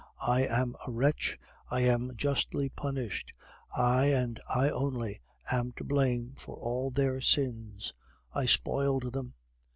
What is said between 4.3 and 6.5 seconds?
I only, am to blame